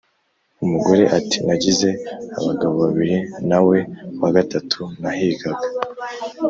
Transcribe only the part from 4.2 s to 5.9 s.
wa gatatu nahigaga»